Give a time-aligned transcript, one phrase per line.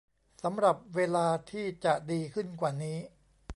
[0.43, 2.97] สำหรับเวลาที่จะดีขึ้นกว่านี้